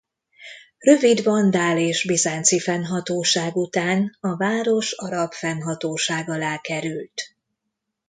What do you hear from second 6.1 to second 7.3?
alá került.